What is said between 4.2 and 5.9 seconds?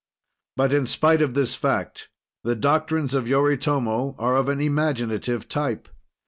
of an imaginative type.